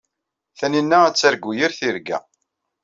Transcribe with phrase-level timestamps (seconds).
[0.57, 2.17] Tanina ad targu yir tirga.